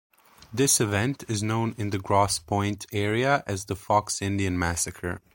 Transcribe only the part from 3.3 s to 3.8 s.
as the